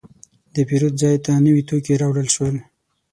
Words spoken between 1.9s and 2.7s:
راوړل شول.